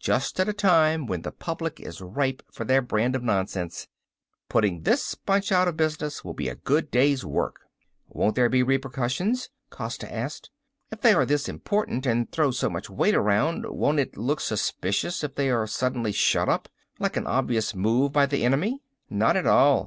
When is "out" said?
5.52-5.68